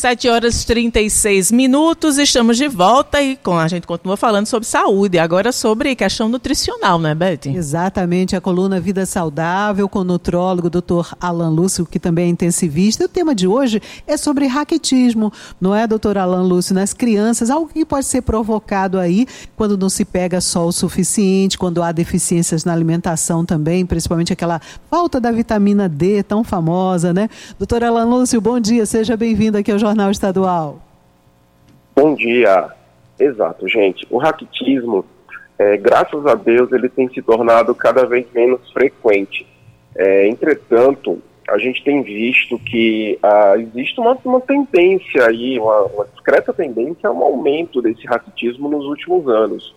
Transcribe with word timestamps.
7 0.00 0.30
horas 0.30 0.62
e 0.62 0.66
36 0.66 1.52
minutos, 1.52 2.16
estamos 2.16 2.56
de 2.56 2.66
volta 2.68 3.20
e 3.20 3.36
com, 3.36 3.58
a 3.58 3.68
gente 3.68 3.86
continua 3.86 4.16
falando 4.16 4.46
sobre 4.46 4.66
saúde, 4.66 5.18
agora 5.18 5.52
sobre 5.52 5.94
questão 5.94 6.26
nutricional, 6.26 6.98
né, 6.98 7.14
Beth? 7.14 7.40
Exatamente, 7.44 8.34
a 8.34 8.40
coluna 8.40 8.80
Vida 8.80 9.04
Saudável 9.04 9.86
com 9.90 9.98
o 9.98 10.04
nutrólogo 10.04 10.70
Dr. 10.70 11.12
Alan 11.20 11.50
Lúcio, 11.50 11.84
que 11.84 11.98
também 11.98 12.24
é 12.24 12.28
intensivista. 12.30 13.04
O 13.04 13.08
tema 13.08 13.34
de 13.34 13.46
hoje 13.46 13.82
é 14.06 14.16
sobre 14.16 14.46
raquitismo, 14.46 15.30
não 15.60 15.74
é, 15.74 15.86
doutor 15.86 16.16
Alan 16.16 16.44
Lúcio? 16.44 16.74
Nas 16.74 16.94
crianças, 16.94 17.50
algo 17.50 17.68
que 17.68 17.84
pode 17.84 18.06
ser 18.06 18.22
provocado 18.22 18.98
aí 18.98 19.26
quando 19.54 19.76
não 19.76 19.90
se 19.90 20.06
pega 20.06 20.40
sol 20.40 20.68
o 20.68 20.72
suficiente, 20.72 21.58
quando 21.58 21.82
há 21.82 21.92
deficiências 21.92 22.64
na 22.64 22.72
alimentação 22.72 23.44
também, 23.44 23.84
principalmente 23.84 24.32
aquela 24.32 24.62
falta 24.90 25.20
da 25.20 25.30
vitamina 25.30 25.90
D 25.90 26.22
tão 26.22 26.42
famosa, 26.42 27.12
né? 27.12 27.28
Doutor 27.58 27.84
Alan 27.84 28.06
Lúcio, 28.06 28.40
bom 28.40 28.58
dia, 28.58 28.86
seja 28.86 29.14
bem-vindo 29.14 29.58
aqui 29.58 29.70
ao 29.70 29.78
Jornal 29.78 29.89
Estadual. 30.10 30.78
Bom 31.94 32.14
dia. 32.14 32.70
Exato, 33.18 33.68
gente. 33.68 34.06
O 34.10 34.18
raquitismo, 34.18 35.04
é, 35.58 35.76
graças 35.76 36.24
a 36.26 36.34
Deus, 36.34 36.72
ele 36.72 36.88
tem 36.88 37.08
se 37.08 37.20
tornado 37.20 37.74
cada 37.74 38.06
vez 38.06 38.26
menos 38.32 38.70
frequente. 38.72 39.46
É, 39.96 40.26
entretanto, 40.28 41.20
a 41.48 41.58
gente 41.58 41.82
tem 41.82 42.02
visto 42.02 42.58
que 42.58 43.18
ah, 43.22 43.54
existe 43.58 44.00
uma, 44.00 44.16
uma 44.24 44.40
tendência 44.40 45.26
aí, 45.26 45.58
uma, 45.58 45.82
uma 45.82 46.06
discreta 46.06 46.52
tendência 46.52 47.08
a 47.08 47.12
um 47.12 47.22
aumento 47.22 47.82
desse 47.82 48.06
raquitismo 48.06 48.68
nos 48.68 48.84
últimos 48.86 49.28
anos. 49.28 49.74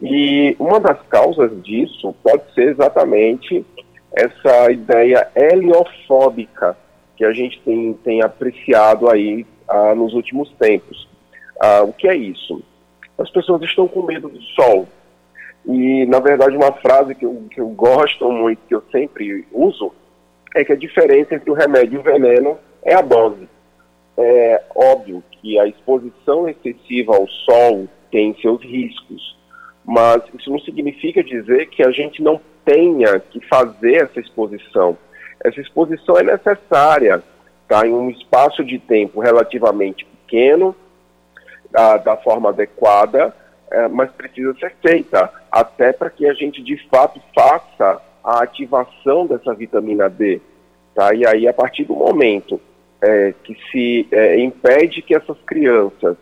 E 0.00 0.56
uma 0.58 0.80
das 0.80 1.00
causas 1.08 1.50
disso 1.62 2.14
pode 2.22 2.42
ser 2.54 2.70
exatamente 2.70 3.64
essa 4.12 4.70
ideia 4.70 5.28
heliofóbica 5.34 6.76
que 7.22 7.26
a 7.26 7.32
gente 7.32 7.60
tem, 7.60 7.92
tem 8.02 8.20
apreciado 8.20 9.08
aí 9.08 9.46
ah, 9.68 9.94
nos 9.94 10.12
últimos 10.12 10.50
tempos. 10.58 11.08
Ah, 11.60 11.82
o 11.82 11.92
que 11.92 12.08
é 12.08 12.16
isso? 12.16 12.60
As 13.16 13.30
pessoas 13.30 13.62
estão 13.62 13.86
com 13.86 14.02
medo 14.02 14.28
do 14.28 14.42
sol. 14.42 14.88
E, 15.64 16.04
na 16.06 16.18
verdade, 16.18 16.56
uma 16.56 16.72
frase 16.72 17.14
que 17.14 17.24
eu, 17.24 17.44
que 17.48 17.60
eu 17.60 17.68
gosto 17.68 18.28
muito, 18.28 18.58
que 18.66 18.74
eu 18.74 18.82
sempre 18.90 19.46
uso, 19.52 19.92
é 20.52 20.64
que 20.64 20.72
a 20.72 20.76
diferença 20.76 21.36
entre 21.36 21.48
o 21.48 21.54
remédio 21.54 21.94
e 21.94 21.98
o 21.98 22.02
veneno 22.02 22.58
é 22.82 22.94
a 22.94 23.00
dose. 23.00 23.48
É 24.18 24.60
óbvio 24.74 25.22
que 25.30 25.60
a 25.60 25.68
exposição 25.68 26.48
excessiva 26.48 27.14
ao 27.14 27.28
sol 27.28 27.86
tem 28.10 28.34
seus 28.42 28.60
riscos, 28.64 29.38
mas 29.84 30.24
isso 30.36 30.50
não 30.50 30.58
significa 30.58 31.22
dizer 31.22 31.68
que 31.68 31.84
a 31.84 31.92
gente 31.92 32.20
não 32.20 32.40
tenha 32.64 33.20
que 33.20 33.40
fazer 33.46 34.02
essa 34.02 34.18
exposição 34.18 34.98
essa 35.44 35.60
exposição 35.60 36.16
é 36.16 36.22
necessária, 36.22 37.22
tá, 37.68 37.86
em 37.86 37.92
um 37.92 38.10
espaço 38.10 38.64
de 38.64 38.78
tempo 38.78 39.20
relativamente 39.20 40.04
pequeno, 40.04 40.74
da, 41.70 41.96
da 41.96 42.16
forma 42.16 42.50
adequada, 42.50 43.34
é, 43.70 43.88
mas 43.88 44.10
precisa 44.12 44.54
ser 44.54 44.74
feita, 44.82 45.32
até 45.50 45.92
para 45.92 46.10
que 46.10 46.28
a 46.28 46.34
gente 46.34 46.62
de 46.62 46.76
fato 46.88 47.20
faça 47.34 48.00
a 48.22 48.42
ativação 48.42 49.26
dessa 49.26 49.54
vitamina 49.54 50.08
D. 50.08 50.40
Tá? 50.94 51.14
E 51.14 51.26
aí, 51.26 51.48
a 51.48 51.52
partir 51.54 51.84
do 51.84 51.94
momento 51.94 52.60
é, 53.00 53.34
que 53.42 53.56
se 53.70 54.06
é, 54.12 54.38
impede 54.38 55.02
que 55.02 55.14
essas 55.14 55.36
crianças 55.46 56.16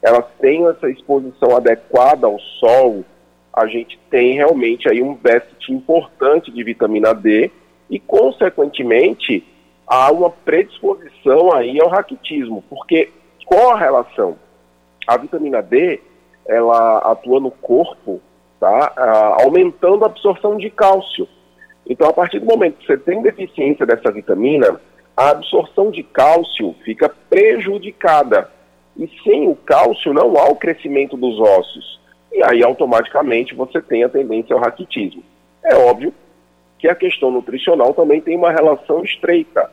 elas 0.00 0.26
tenham 0.38 0.70
essa 0.70 0.88
exposição 0.88 1.56
adequada 1.56 2.26
ao 2.26 2.38
sol, 2.38 3.04
a 3.52 3.66
gente 3.66 3.98
tem 4.10 4.34
realmente 4.34 4.88
aí 4.88 5.02
um 5.02 5.14
déficit 5.14 5.72
importante 5.72 6.50
de 6.50 6.62
vitamina 6.62 7.14
D, 7.14 7.50
e, 7.88 7.98
consequentemente, 7.98 9.44
há 9.86 10.10
uma 10.10 10.30
predisposição 10.30 11.52
aí 11.52 11.80
ao 11.80 11.88
raquitismo, 11.88 12.64
porque 12.68 13.10
qual 13.44 13.72
a 13.72 13.78
relação? 13.78 14.36
A 15.06 15.16
vitamina 15.16 15.62
D, 15.62 16.00
ela 16.46 16.98
atua 16.98 17.40
no 17.40 17.50
corpo, 17.50 18.20
tá, 18.58 19.36
aumentando 19.42 20.04
a 20.04 20.06
absorção 20.06 20.56
de 20.56 20.70
cálcio. 20.70 21.28
Então, 21.86 22.08
a 22.08 22.12
partir 22.12 22.38
do 22.38 22.46
momento 22.46 22.78
que 22.78 22.86
você 22.86 22.96
tem 22.96 23.20
deficiência 23.20 23.84
dessa 23.84 24.10
vitamina, 24.10 24.80
a 25.16 25.30
absorção 25.30 25.90
de 25.90 26.02
cálcio 26.02 26.74
fica 26.84 27.08
prejudicada. 27.28 28.50
E 28.96 29.08
sem 29.22 29.48
o 29.48 29.54
cálcio 29.54 30.14
não 30.14 30.36
há 30.38 30.48
o 30.48 30.56
crescimento 30.56 31.16
dos 31.16 31.38
ossos. 31.38 32.00
E 32.32 32.42
aí, 32.42 32.62
automaticamente, 32.62 33.54
você 33.54 33.82
tem 33.82 34.02
a 34.02 34.08
tendência 34.08 34.54
ao 34.54 34.60
raquitismo. 34.60 35.22
É 35.62 35.76
óbvio 35.76 36.12
que 36.84 36.88
a 36.90 36.94
questão 36.94 37.30
nutricional 37.30 37.94
também 37.94 38.20
tem 38.20 38.36
uma 38.36 38.52
relação 38.52 39.02
estreita. 39.02 39.70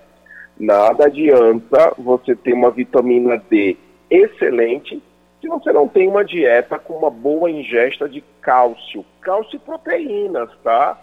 Nada 0.57 1.07
adianta 1.07 1.94
você 1.97 2.33
ter 2.38 2.53
uma 2.53 2.72
vitamina 2.72 3.35
D 3.49 3.75
excelente 4.09 5.03
se 5.41 5.47
você 5.49 5.73
não 5.73 5.89
tem 5.89 6.07
uma 6.07 6.23
dieta 6.23 6.79
com 6.79 6.94
uma 6.94 7.09
boa 7.09 7.51
ingesta 7.51 8.07
de 8.07 8.23
cálcio, 8.39 9.03
cálcio 9.19 9.57
e 9.57 9.59
proteínas, 9.59 10.49
tá? 10.63 10.97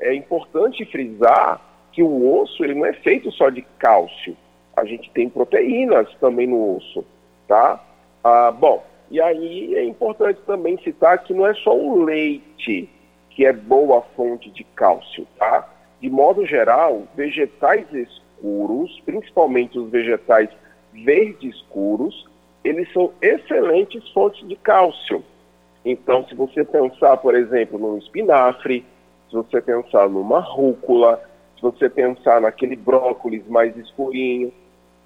É 0.00 0.12
importante 0.12 0.84
frisar 0.86 1.60
que 1.92 2.02
o 2.02 2.36
osso 2.36 2.64
ele 2.64 2.74
não 2.74 2.86
é 2.86 2.92
feito 2.92 3.30
só 3.30 3.48
de 3.48 3.62
cálcio. 3.78 4.36
A 4.76 4.84
gente 4.84 5.08
tem 5.10 5.28
proteínas 5.28 6.12
também 6.16 6.48
no 6.48 6.78
osso, 6.78 7.04
tá? 7.46 7.80
Ah, 8.24 8.50
bom, 8.50 8.84
e 9.08 9.20
aí 9.20 9.76
é 9.76 9.84
importante 9.84 10.40
também 10.48 10.76
citar 10.78 11.22
que 11.22 11.32
não 11.32 11.46
é 11.46 11.54
só 11.54 11.78
o 11.78 12.02
leite 12.02 12.88
que 13.34 13.44
é 13.44 13.52
boa 13.52 14.02
fonte 14.16 14.50
de 14.50 14.64
cálcio, 14.64 15.26
tá? 15.38 15.68
De 16.00 16.08
modo 16.08 16.46
geral, 16.46 17.02
vegetais 17.16 17.86
escuros, 17.92 19.00
principalmente 19.04 19.78
os 19.78 19.90
vegetais 19.90 20.48
verdes 20.92 21.56
escuros, 21.56 22.26
eles 22.62 22.90
são 22.92 23.12
excelentes 23.20 24.08
fontes 24.10 24.46
de 24.48 24.56
cálcio. 24.56 25.22
Então, 25.84 26.26
se 26.26 26.34
você 26.34 26.64
pensar, 26.64 27.16
por 27.18 27.34
exemplo, 27.34 27.78
no 27.78 27.98
espinafre, 27.98 28.84
se 29.28 29.34
você 29.34 29.60
pensar 29.60 30.08
numa 30.08 30.40
rúcula, 30.40 31.20
se 31.56 31.62
você 31.62 31.88
pensar 31.90 32.40
naquele 32.40 32.76
brócolis 32.76 33.46
mais 33.48 33.76
escurinho, 33.76 34.52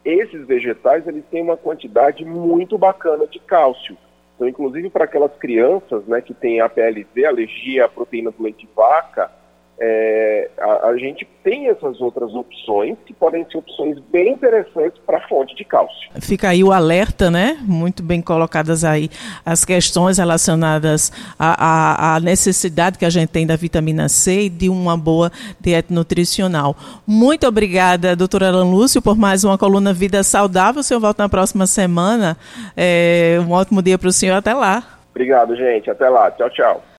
esses 0.04 0.46
vegetais 0.46 1.06
eles 1.06 1.24
têm 1.30 1.42
uma 1.42 1.56
quantidade 1.56 2.24
muito 2.24 2.78
bacana 2.78 3.26
de 3.26 3.38
cálcio. 3.40 3.96
Então, 4.38 4.48
inclusive 4.48 4.88
para 4.88 5.04
aquelas 5.04 5.34
crianças 5.36 6.06
né, 6.06 6.20
que 6.20 6.32
têm 6.32 6.60
APLV, 6.60 7.26
alergia 7.26 7.86
à 7.86 7.88
proteína 7.88 8.30
do 8.30 8.40
leite 8.40 8.68
de 8.68 8.72
vaca, 8.72 9.32
é, 9.80 10.50
a, 10.58 10.88
a, 10.88 10.96
gente 10.96 11.24
tem 11.44 11.68
essas 11.68 12.00
outras 12.00 12.34
opções 12.34 12.96
que 13.06 13.14
podem 13.14 13.46
ser 13.48 13.58
opções 13.58 13.96
bem 14.10 14.32
interessantes 14.32 15.00
para 15.06 15.18
a 15.18 15.28
fonte 15.28 15.54
de 15.54 15.64
cálcio. 15.64 16.10
Fica 16.20 16.48
aí 16.48 16.64
o 16.64 16.72
alerta, 16.72 17.30
né? 17.30 17.56
Muito 17.62 18.02
bem 18.02 18.20
colocadas 18.20 18.84
aí 18.84 19.08
as 19.46 19.64
questões 19.64 20.18
relacionadas 20.18 21.12
à, 21.38 22.16
à, 22.16 22.20
necessidade 22.20 22.98
que 22.98 23.04
a 23.04 23.10
gente 23.10 23.28
tem 23.28 23.46
da 23.46 23.54
vitamina 23.54 24.08
C 24.08 24.42
e 24.42 24.48
de 24.48 24.68
uma 24.68 24.96
boa 24.96 25.30
dieta 25.60 25.94
nutricional. 25.94 26.74
Muito 27.06 27.46
obrigada, 27.46 28.16
doutora 28.16 28.48
Alan 28.48 28.68
Lúcio, 28.68 29.00
por 29.00 29.16
mais 29.16 29.44
uma 29.44 29.56
coluna 29.56 29.92
Vida 29.92 30.24
Saudável. 30.24 30.80
O 30.80 30.82
senhor 30.82 30.98
volta 30.98 31.22
na 31.22 31.28
próxima 31.28 31.68
semana. 31.68 32.36
É, 32.76 33.38
um 33.46 33.52
ótimo 33.52 33.80
dia 33.80 33.96
para 33.96 34.08
o 34.08 34.12
senhor. 34.12 34.36
Até 34.36 34.52
lá. 34.54 34.82
Obrigado, 35.10 35.54
gente. 35.54 35.88
Até 35.88 36.08
lá. 36.08 36.30
Tchau, 36.32 36.50
tchau. 36.50 36.82